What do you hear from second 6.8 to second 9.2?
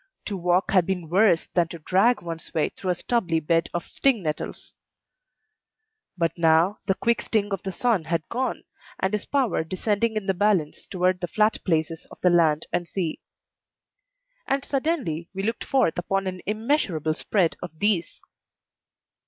the quick sting of the sun was gone, and